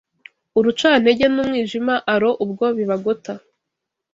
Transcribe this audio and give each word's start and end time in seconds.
urucantege 0.57 1.25
n’umwijima 1.33 1.95
aro 2.13 2.29
ubwo 2.43 2.65
bibagota 2.77 3.31